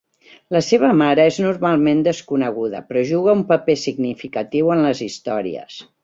La 0.55 0.59
seva 0.67 0.87
mare 1.01 1.25
és 1.31 1.35
normalment 1.43 1.99
desconeguda, 2.07 2.81
però 2.89 3.03
juga 3.13 3.35
un 3.41 3.47
paper 3.51 3.75
significatiu 3.85 4.73
en 4.77 4.83
les 4.87 5.03
històries. 5.09 5.77